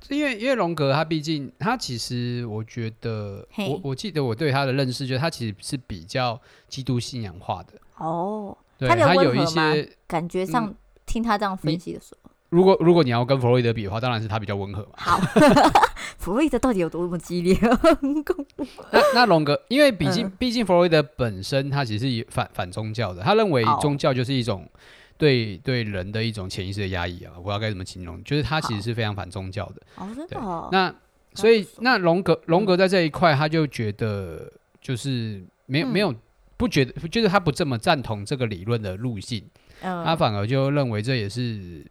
[0.10, 7.74] 因为因为荣格他毕竟他其实我觉得，我我记得我对他的认识，就是他其实是比较基督信仰化的。
[7.98, 12.32] 哦，对他，有一些感觉上、嗯、听他这样分析的时候。
[12.50, 14.90] 如果如果你要跟弗洛伊德比的话，当然是他比较温和嘛。
[14.96, 15.20] 好，
[16.20, 17.58] 弗洛伊德到底有多么激烈？
[18.92, 24.70] 那那龙格，因为毕竟毕、嗯、竟弗洛伊德本身他其实是反反宗教的，他认为宗教就是一种
[25.18, 27.34] 对对人的一种潜意识的压抑啊。
[27.36, 29.82] 我不知道该怎么形容，就是他其实是非常反宗教的。
[29.96, 30.70] 哦，真的。
[30.72, 30.94] 那
[31.34, 34.52] 所以那荣格荣格在这一块，他就觉得
[34.82, 36.14] 就是没有、嗯、没有
[36.58, 39.44] 不觉得，就是他不这么赞同这个理论的路径，
[39.82, 41.86] 嗯、他反而就认为这也是。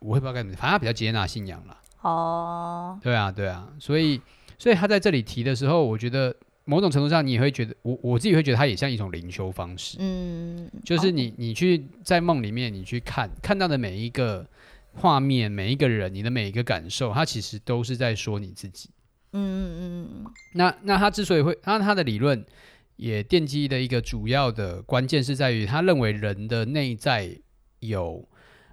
[0.00, 1.78] 我也不知道该怎么，反正他比较接纳信仰了。
[2.02, 4.20] 哦，对啊，对啊，所以，
[4.58, 9.96] 所以他在这里提的时候，我觉得某种程度上，你也会觉得，我我自己会觉得，它也像一种灵修方式。
[10.00, 14.46] 嗯，就是你你去在梦里面，你去看看到的每一个
[14.94, 18.90] 画面，每一个人，你的每一个感受，它其实都是在说你自己。
[19.32, 20.32] 嗯嗯嗯。
[20.54, 22.44] 那那他之所以会，那他的理论
[22.96, 27.38] 也奠基的一个主要的关键是在于，他认为人的内在
[27.80, 28.28] 有。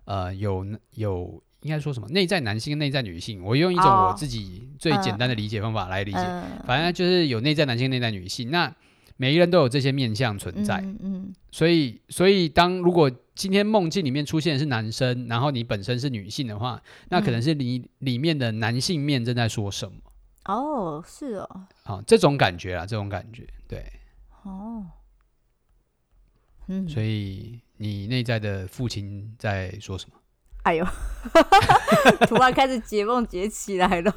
[0.06, 6.20] 呃，有有应该说什么内在男性跟内在女性，我用一种我自己最简单的理解方法来理解，
[6.66, 8.50] 反正就是有内在男性、内在女性。
[8.52, 8.74] 那
[9.18, 19.98] 每一个人都有这些面相存在，嗯，嗯，所以所以当如果今天梦境里面出现的是男生，然后你本身是女性的话，那可能是你里面的男性面正在说什么？
[20.46, 23.86] 哦，是哦，好、哦，这种感觉啊，这种感觉，对，
[24.44, 24.84] 哦。
[26.68, 30.16] 嗯，所以你内在的父亲在说什么？
[30.64, 30.86] 哎呦，
[32.28, 34.14] 突然开始解梦解起来了，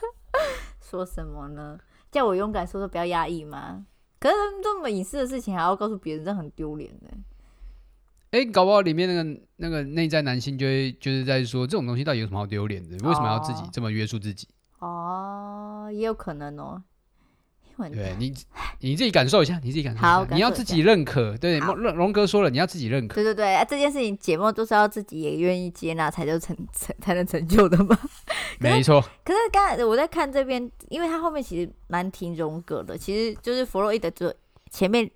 [0.80, 1.78] 说什么呢？
[2.10, 3.86] 叫我勇敢说说，不要压抑吗？
[4.20, 7.08] 可是这么隐私的事情还要告诉别人，这很丢脸呢。
[8.30, 12.96] 哎、欸，搞不好里面那个那个内在男性就会就是在说，这种东西到底有什么好丢脸的？
[13.08, 14.48] 为什么要自己这么约束自己？
[14.80, 16.82] 哦，哦，也有可能哦。
[17.92, 18.34] 对你，
[18.80, 20.16] 你自己感受一下，你自己感受一下。
[20.16, 21.36] 好，你要自己认可。
[21.38, 23.14] 对，龙龙哥说了，你要自己认可。
[23.14, 27.96] 对对对，啊，这件事情解梦都是要自己也愿意接纳，才就成成才能成就的嘛。
[28.58, 29.00] 没错。
[29.24, 34.34] 可是刚才我在看这边，因为他后面其实蛮挺荣格的，其实就是弗洛伊德就
[34.70, 35.08] 前面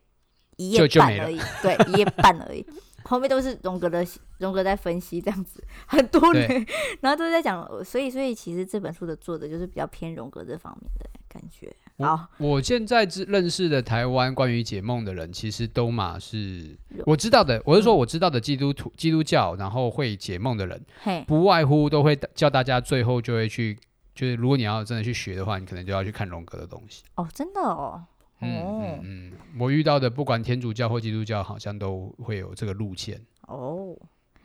[0.56, 2.64] 一页半而已，对，一页半而已。
[3.04, 4.06] 后面都是荣格的
[4.38, 6.64] 荣格在分析这样子，很多年，
[7.02, 11.74] 然后都在讲，所以所以其实这本书的作者就是比较偏荣格这方面的感觉。
[11.98, 16.76] 好，我现在知认识的台湾关于解梦的人，其实都嘛是
[17.06, 20.84] 我知道的，我是说我知道的基督徒、基督教，然后会解梦的人，
[21.26, 23.78] 不外乎都会叫大家最后就会去，
[24.14, 27.04] 就是如果你要真的去学的话，你可能就要去看荣格的东西。
[27.14, 28.02] 哦，真的哦。
[28.40, 33.20] 嗯嗯嗯，我遇到的不管天主教或基督教，好像都会有这个路线。
[33.46, 33.96] 哦，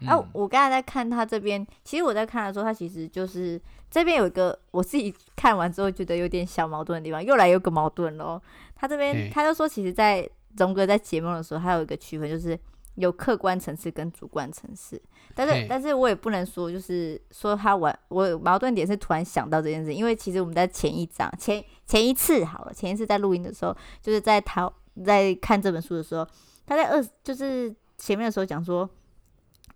[0.05, 8.41] 哎、啊，我刚才在看他这边，其实我在看的时候，他其实就是这边有一个我自己看完之后觉得有点小矛盾的地方，又来有个矛盾喽。
[8.75, 12.57] 他这边他就说，其实，在荣格在解梦的时候，他有一个区分，就是
[12.95, 15.01] 有客观层次跟主观层次。
[15.33, 21.63] 但是，但是我也不能说，就是说他完，我矛盾点是突然想到这件事，因为其实我们在前一章前。
[21.87, 24.71] 前一次好了，前一次在录音的时候，就是在讨
[25.05, 26.27] 在看这本书的时候，
[26.65, 28.89] 他在二就是前面的时候讲说，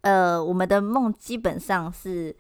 [0.02, 2.36] 呃，我们的梦基本上是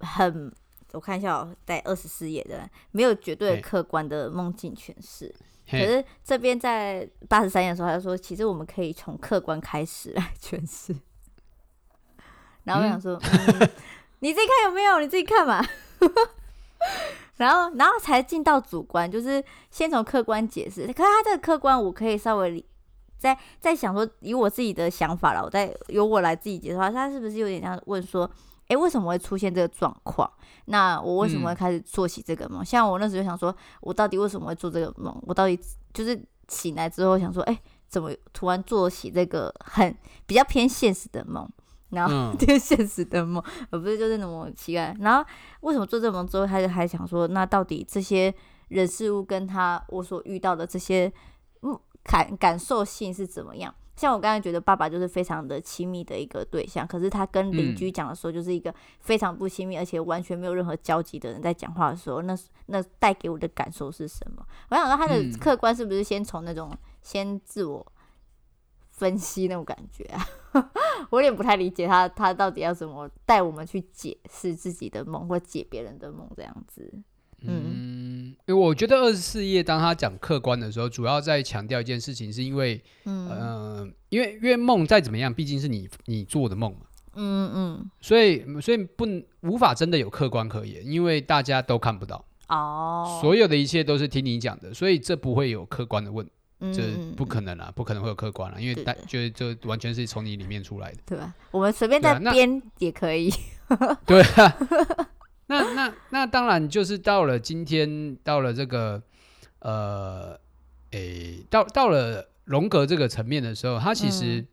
[0.00, 0.52] 很，
[0.92, 5.34] 我看一下哦，在二十四页的，没有绝对客观的梦境诠释。
[5.70, 10.94] 可是这边在八十三页的时候，他就说，其实我们可以从客观开始来 诠释。
[12.64, 13.70] 然后我想说，嗯嗯、
[14.20, 15.00] 你自己看有没有？
[15.00, 15.64] 你自己看嘛。
[17.36, 20.82] 然后，然后才进到主观，就是先从客观解释。
[20.82, 22.64] 可是他这个客观，我可以稍微
[23.18, 28.30] 在在想说，以我自己的想法了，我在由我来自己解释的话，他是不是有点像问说，
[28.68, 30.30] 诶，为什么会出现这个状况？
[30.66, 32.62] 那我为什么会开始做起这个梦？
[32.62, 35.14] 嗯、像我那时候就想说，我到底为什么会做这个梦？
[35.26, 35.58] 我到底
[35.92, 39.94] 就是醒来之后想说，诶，怎么突然做起这个很
[40.26, 41.48] 比较偏现实的梦？
[41.90, 44.96] 然后 这个现实的梦，而不是就是那么奇怪。
[45.00, 45.24] 然后
[45.60, 48.34] 为什么做这个梦之后，他就还想说，那到底这些
[48.68, 51.12] 人事物跟他我所遇到的这些
[51.62, 53.74] 嗯感感受性是怎么样？
[53.96, 62.36] 像我刚才觉得爸爸就是非常的亲密的一个对象，可是他跟邻居讲的时候，就是一个非常不亲密，而且完全没有任何交集的人在讲话的时候，那
[62.66, 64.44] 那带给我的感受是什么？
[64.70, 66.70] 我想说他的客观是不是先从那种
[67.02, 67.86] 先自我。
[68.96, 70.24] 分析那种感觉啊，
[71.10, 77.02] 我有点不太理解他，他到底要怎么带我们去解释自己的梦或解别人的梦这样子。
[77.46, 86.80] 嗯，因为我觉得二十四页当他讲客观的时候，主要在强调一件事情，是因为，嗯、呃，因为因为梦再怎么样，毕竟是你你做的梦嘛。
[87.14, 87.90] 嗯嗯。
[88.00, 89.06] 所以所以不
[89.42, 92.24] 无法真的有客观可言，因为大家都看不到。
[92.48, 93.18] 哦。
[93.20, 96.32] 所有的一切都是听你讲的，所以这不会有客观的问题。
[96.72, 96.80] 这
[97.14, 101.34] 不可能啊，不可能会有客观了，因为大就是这完全是从你里面出来的，对吧？
[101.50, 103.30] 我们随便在编也可以。
[104.06, 104.56] 对啊，
[105.46, 109.02] 那那那当然就是到了今天，到了这个
[109.58, 110.38] 呃，
[110.92, 114.44] 诶，到到了荣格这个层面的时候，他其实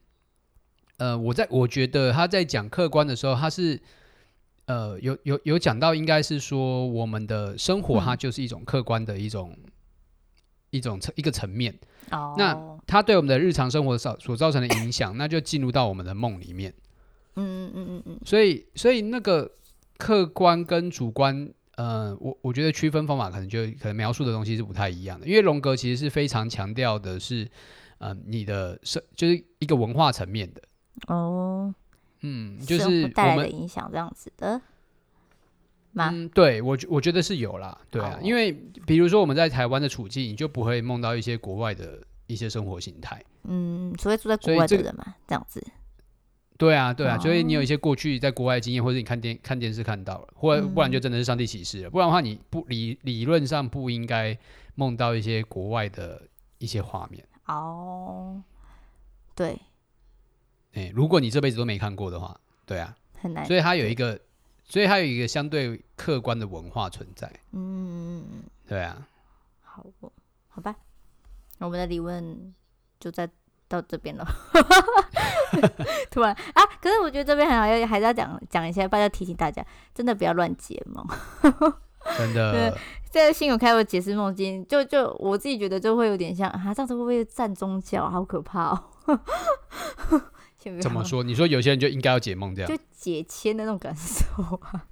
[0.97, 3.79] 呃，我在我觉得他在讲客观的时候，他是
[4.65, 9.57] 呃有有有讲到，应该是说我们的生活，它就是一种客观的一种
[10.69, 11.77] 一种层一个层面。
[12.09, 12.37] Oh.
[12.37, 16.73] 那它对我们的日常生活造所造成的影响，那就进入到我们的梦里面。
[17.35, 18.19] 嗯嗯嗯嗯嗯。
[18.25, 19.49] 所以，所以那个
[20.01, 25.27] 客观跟主观，呃，我我觉得区分方法可能就可能描述的东西是不太一样的。
[25.27, 27.47] 因为荣格其实是非常强调的是，
[27.99, 30.61] 呃，你的生就是一个文化层面的。
[31.07, 31.65] 哦。
[31.67, 31.75] Oh.
[32.23, 34.59] 嗯，就是带来的影响这样子的。
[35.93, 38.51] 嗯，对我我觉得是有啦，对啊，因为
[38.85, 45.63] 比如说我们在台湾的处境，你就不会梦到一些国外的一些生活形态，嗯，除非住在国外的人嘛，这样子。
[46.61, 54.37] 对啊，对啊，所以你有一些过去在国外的经验，或者你看电看电视看到了，或者不然就真的是上帝启示了，不然的话你不理理论上不应该
[54.75, 56.21] 梦到一些国外的
[56.59, 57.27] 一些画面。
[57.47, 58.41] 哦，
[59.33, 59.59] 对，
[60.73, 64.19] 哎，如果你这辈子都没看过的话，对啊，很难，所以它有一个。
[64.63, 67.29] 所以它有一个相对客观的文化存在。
[67.51, 68.23] 嗯，
[68.65, 69.05] 对啊。
[69.61, 69.85] 好，
[70.47, 70.73] 好吧。
[71.57, 72.53] 我们的理论
[72.97, 73.29] 就在
[73.71, 74.27] 到这边了。
[76.11, 81.05] 突然啊，可是我觉得这边很好，要还是要讲讲一下，大家提醒大家，真的不要乱解梦。
[82.17, 82.73] 真的，对
[83.09, 88.09] 在新有开过解释梦境，就就我自己觉得就会有点像啊，这样子会不会占宗教？
[88.09, 88.83] 好可怕哦！
[90.81, 91.23] 怎么说？
[91.23, 94.25] 你说有些人就应该要解梦这样，就解签的那种感受
[94.61, 94.85] 啊。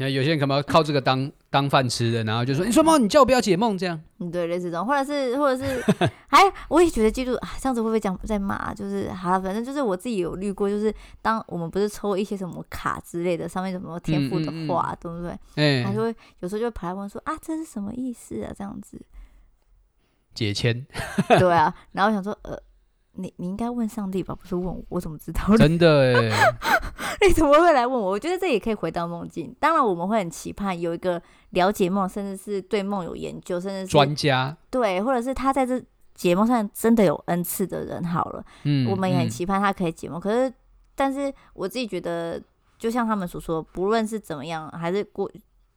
[0.00, 5.84] 你看有些人可能要靠这个当当饭吃的，然后就说：“你说梦，你叫我不要解梦这样。”嗯，对，类似这种，或者是，或者是，
[6.26, 6.38] 还
[6.70, 8.72] 我也觉得记住啊，这样子会不会讲在骂？
[8.72, 15.38] 就是好了，反正就是我自己有虑过，就是当我们不是抽一些什么卡之类的，上面什么天赋的话，对不对？
[15.56, 18.98] 哎，他就会有时候就会跑来问说：“啊，这是什么意思啊？”这样子
[20.32, 20.86] 解签，
[21.38, 22.58] 对啊，然后我想说，呃。
[23.14, 25.42] 你你应该问上帝吧，不是问我，我怎么知道？
[25.58, 26.30] 真的哎，
[27.26, 28.10] 你怎么会来问我？
[28.10, 29.54] 我觉得这也可以回到梦境。
[29.60, 35.82] 当然，我们会很期盼有一个了解梦，甚至是对梦有研究，甚至是专家，对，或者是他在这
[36.14, 38.02] 节目上真的有恩赐的人。
[38.04, 40.18] 好了，嗯，我们也很期盼他可以解梦。
[40.18, 40.52] 嗯、可是，
[40.94, 42.42] 但是我自己觉得，
[42.78, 45.30] 就像他们所说，不论是怎么样，还是过，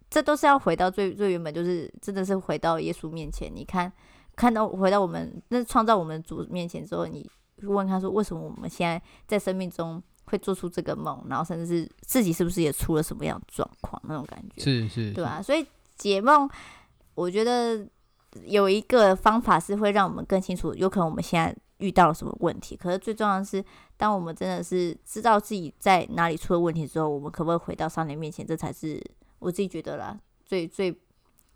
[0.10, 3.52] 这都是要回到最最原本，就是真的是回到耶稣面前。
[3.54, 3.92] 你看。
[4.36, 7.30] 看到回到我们那创造我们主面前之后，你
[7.62, 11.24] 问他说：“为什么我们现在在生命中会做出这个梦？
[11.30, 14.02] 然后甚至是自己是不是也出了什么样的状况？
[14.08, 15.42] 那种感觉是是，对吧？
[15.42, 16.50] 所以解梦，
[17.16, 17.88] 我觉得
[18.46, 22.76] 有一个方法是会让我们更清楚，有可能我们现在遇到了什么问题。
[22.76, 23.64] 可是最重要的是，
[23.98, 28.46] 当我们真的是知道自己在哪里出了问题之后，我们可不可以回到上帝面前？
[28.46, 29.02] 这才是
[29.40, 30.96] 我自己觉得啦，最最。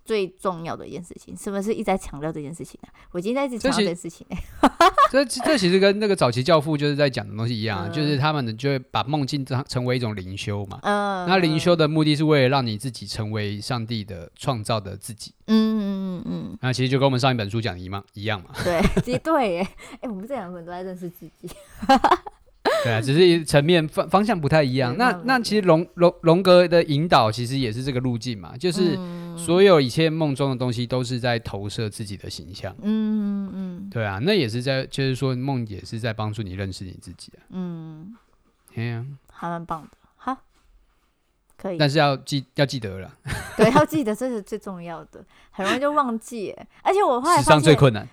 [0.07, 2.87] 最重要的一件事情，是不是一直在强调这件事情啊？
[3.11, 4.25] 我今天在一直强调这件事情。
[5.11, 10.79] 这这其实跟那个早期教父就是在讲的东西一样，嗯、就是他们呢就会把梦境当成为一种灵修嘛。
[10.83, 11.27] 嗯。
[11.27, 15.33] 那灵修的目的是为了让你自己成为上帝的创造的自己。
[15.47, 16.57] 嗯嗯嗯嗯。
[16.61, 18.49] 那其实就跟我们上一本书讲的一样一样嘛。
[18.63, 19.67] 对， 其实对耶。
[19.91, 21.49] 哎、欸，我们这两个人都在认识自己。
[22.83, 24.95] 对啊，只是层面方方向不太一样。
[24.97, 28.95] 那那其实荣荣荣格的引导其实也是这个路径嘛，就是。
[28.97, 38.15] 嗯所有一切梦中的东西都是在投射自己的形象，嗯嗯嗯，对啊，那也是在，就是说梦也是在帮助你认识你自己啊，嗯，
[38.73, 40.37] 对啊，还蛮棒的，好，
[41.57, 43.13] 可以，但是要记要记得了，
[43.55, 48.07] 对，要记得这是最重要的，很容易就忘记，而且我后来史上最困难，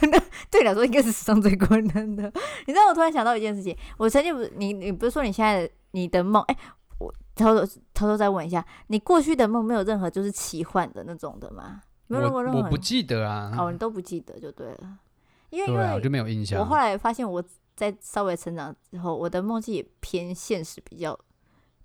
[0.50, 2.32] 对来说应该是史上最困难的。
[2.66, 6.56] 你知道我突然想到一件事情，我曾经不，你你不是说你现在你的梦，哎。
[7.38, 11.80] 偷偷偷偷再问一下，你过去的梦没有任何就是奇幻的那种的吗？
[12.08, 13.54] 没有过任何，我不记得啊。
[13.58, 14.98] 哦，你都不记得就对了，
[15.50, 16.58] 因为因为我就没有印象。
[16.58, 17.42] 我后来发现我
[17.76, 21.18] 在稍微成长之后，我的梦境也偏现实比较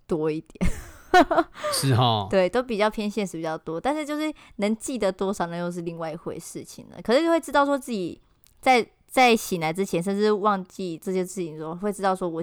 [0.08, 0.66] 多一点。
[1.72, 7.00] 是哈齁，对，都比较偏现实比较多，但是就是能记得多少，那又是另外一回事情了。
[7.04, 8.20] 可是就会知道说自己
[8.60, 12.42] 在在醒来之前，甚至忘记这些事情的时候，会知道说我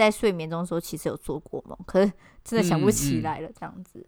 [0.00, 2.12] 在睡眠中的时候其实有做过梦，可是。
[2.42, 4.04] 真的想不起来了，这样子。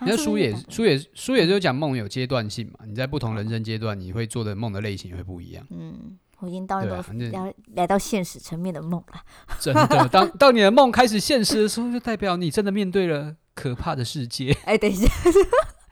[0.00, 5.64] 那书也书也书也就讲梦有阶段性嘛，你在不同人生阶段，你会做的梦的类型也会不一样。
[5.70, 9.22] 嗯，我已经到了要来到现实层面的梦了。
[9.60, 14.50] 真的，当当你的梦开始现实的时候，就代表你真的面对了可怕的世界。
[14.64, 15.08] 哎，等一下，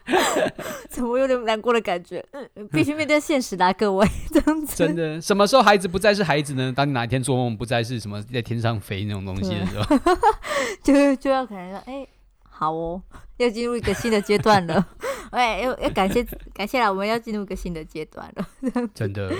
[0.88, 2.24] 怎么有点难过的感觉？
[2.32, 4.76] 嗯，必须面对现实啦，各位，这样子。
[4.76, 6.72] 真的，什么时候孩子不再是孩子呢？
[6.74, 9.98] 当你哪一天做梦不再是什么在天上飞那种东西的时候。
[10.82, 12.08] 就就要可能说，哎、欸，
[12.48, 13.02] 好哦，
[13.36, 14.86] 要进入一个新的阶段了。
[15.30, 18.46] 哎，要要感谢感谢啦，我们要进入一个新的阶段了。
[18.94, 19.30] 真的，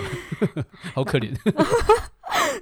[0.93, 1.33] 好可怜。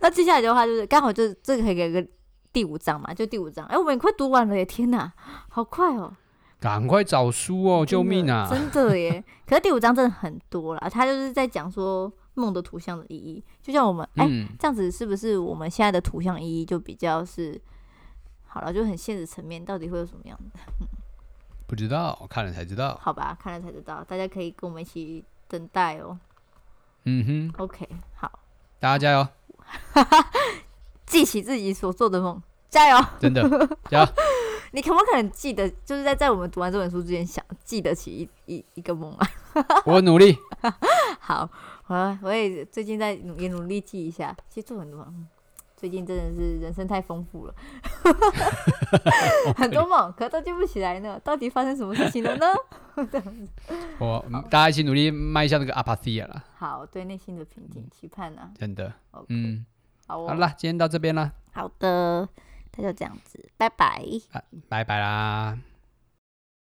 [0.01, 2.05] 那接下来的话就是刚好就是这个可以给个
[2.53, 3.65] 第五章嘛，就第五章。
[3.65, 4.63] 哎、欸，我们快读完了耶！
[4.63, 5.11] 天哪，
[5.49, 6.15] 好快哦！
[6.59, 8.47] 赶快找书哦，救命啊！
[8.49, 9.23] 真的耶！
[9.45, 13.43] 可是第五章真的很多啦，他就是在讲说梦的图像的意义。
[13.61, 17.59] 就像我们哎、嗯欸，这样子是不是我们现在的图像意义就比较是？
[18.47, 20.59] 好了，就很现实层面，到底会有什么样的？
[20.81, 20.87] 嗯，
[21.67, 22.97] 不知道，看了才知道。
[23.01, 26.17] 好吧，看了才知道，大家可以跟我们一起等待哦。
[27.03, 28.39] 嗯哼，OK，好，
[28.79, 29.27] 大家加油！
[31.05, 33.05] 记起自己所做的梦，加油！
[33.19, 33.43] 真的，
[33.89, 34.07] 加油！
[34.71, 38.11] 你可不可能记得，就是在在我们读完这本书之前，想记得起
[38.45, 39.27] 一一一个梦啊？
[39.85, 40.37] 我努力。
[41.19, 41.49] 好，
[41.87, 45.27] 我我也最近在努也努力记一下，其实做很多梦。
[45.75, 47.53] 最近真的是人生太丰富了，
[49.55, 51.21] 很多梦，可都记不起来呢。
[51.23, 52.47] 到底发生什么事情了呢？
[54.01, 56.43] 我大家一起努力迈向那个阿帕西亚了。
[56.57, 58.49] 好，对内心的平静期盼呢？
[58.57, 59.65] 真的，okay, 嗯，
[60.07, 61.31] 好，好了，今天到这边了。
[61.53, 62.27] 好的，
[62.77, 64.01] 那就这样子，拜拜，
[64.69, 65.57] 拜拜啦。